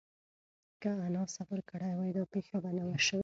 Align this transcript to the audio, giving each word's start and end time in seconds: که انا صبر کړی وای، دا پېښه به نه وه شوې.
که 0.81 0.89
انا 1.07 1.23
صبر 1.35 1.59
کړی 1.69 1.93
وای، 1.95 2.11
دا 2.17 2.23
پېښه 2.33 2.55
به 2.63 2.69
نه 2.77 2.83
وه 2.87 2.97
شوې. 3.07 3.19